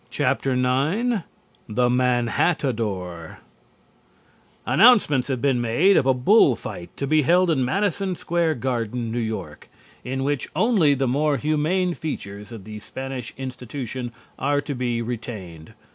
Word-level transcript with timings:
IX 0.19 0.41
THE 1.69 1.87
MANHATTADOR 1.87 3.37
Announcements 4.65 5.27
have 5.27 5.41
been 5.43 5.61
made 5.61 5.95
of 5.95 6.07
a 6.07 6.13
bull 6.15 6.55
fight 6.55 6.89
to 6.97 7.05
be 7.05 7.21
held 7.21 7.51
in 7.51 7.63
Madison 7.63 8.15
Square 8.15 8.55
Garden, 8.55 9.11
New 9.11 9.19
York, 9.19 9.69
in 10.03 10.23
which 10.23 10.47
only 10.55 10.95
the 10.95 11.07
more 11.07 11.37
humane 11.37 11.93
features 11.93 12.51
of 12.51 12.63
the 12.63 12.79
Spanish 12.79 13.31
institution 13.37 14.11
are 14.39 14.59
to 14.59 14.73
be 14.73 15.03
retained. 15.03 15.75